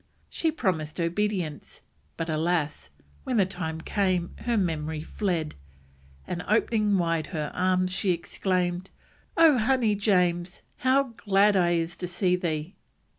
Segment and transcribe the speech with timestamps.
[0.29, 1.83] She promised obedience,
[2.17, 2.89] but, alas,
[3.23, 5.53] when the time came her memory fled,
[6.25, 8.89] and opening wide her arms, she exclaimed:
[9.37, 10.63] "O honey James!
[10.77, 12.73] How glad I is to see thee!"